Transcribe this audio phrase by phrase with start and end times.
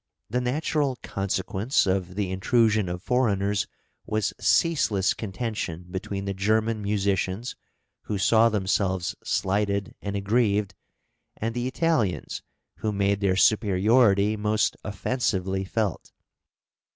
[0.31, 3.67] The natural consequence of the intrusion of foreigners
[4.03, 7.55] was ceaseless contention between the German musicians,
[8.05, 10.73] who saw themselves slighted and aggrieved,
[11.37, 12.41] and the Italians,
[12.77, 16.11] who made their superiority most offensively felt.